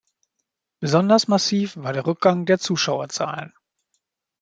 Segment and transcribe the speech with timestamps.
[0.79, 3.53] Besonders massiv war der Rückgang der Zuschauerzahlen.